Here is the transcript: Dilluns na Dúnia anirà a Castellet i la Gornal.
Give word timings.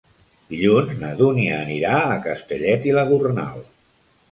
Dilluns 0.53 0.95
na 1.01 1.11
Dúnia 1.19 1.59
anirà 1.67 1.93
a 1.99 2.17
Castellet 2.25 2.91
i 2.91 2.97
la 2.99 3.07
Gornal. 3.13 3.65